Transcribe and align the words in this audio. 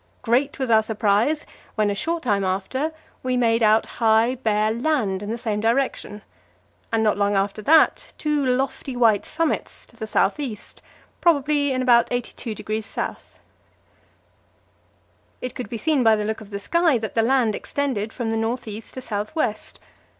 Great 0.23 0.57
was 0.57 0.71
our 0.71 0.81
surprise 0.81 1.45
when, 1.75 1.91
a 1.91 1.93
short 1.93 2.23
time 2.23 2.43
after, 2.43 2.91
we 3.21 3.37
made 3.37 3.61
out 3.61 3.85
high, 4.01 4.33
bare 4.33 4.71
land 4.71 5.21
in 5.21 5.29
the 5.29 5.37
same 5.37 5.59
direction, 5.59 6.23
and 6.91 7.03
not 7.03 7.19
long 7.19 7.35
after 7.35 7.61
that 7.61 8.11
two 8.17 8.43
lofty, 8.43 8.95
white 8.95 9.27
summits 9.27 9.85
to 9.85 9.95
the 9.95 10.07
south 10.07 10.39
east, 10.39 10.81
probably 11.21 11.71
in 11.71 11.83
about 11.83 12.09
82° 12.09 12.97
S. 12.97 13.23
It 15.39 15.53
could 15.53 15.69
be 15.69 15.77
seen 15.77 16.01
by 16.01 16.15
the 16.15 16.25
look 16.25 16.41
of 16.41 16.49
the 16.49 16.59
sky 16.59 16.97
that 16.97 17.13
the 17.13 17.21
land 17.21 17.53
extended 17.53 18.11
from 18.11 18.29
north 18.29 18.67
east 18.67 18.95
to 18.95 19.01
south 19.01 19.35
west. 19.35 19.79